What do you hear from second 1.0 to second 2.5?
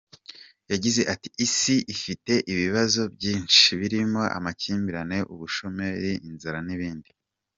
ati “Isi ifite